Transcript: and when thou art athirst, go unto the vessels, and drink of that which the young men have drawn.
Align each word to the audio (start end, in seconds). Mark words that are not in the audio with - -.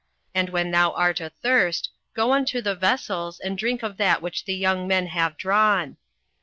and 0.33 0.49
when 0.49 0.71
thou 0.71 0.89
art 0.93 1.21
athirst, 1.21 1.91
go 2.15 2.31
unto 2.33 2.59
the 2.59 2.73
vessels, 2.73 3.39
and 3.39 3.55
drink 3.55 3.83
of 3.83 3.97
that 3.97 4.19
which 4.19 4.45
the 4.45 4.55
young 4.55 4.87
men 4.87 5.05
have 5.05 5.37
drawn. 5.37 5.95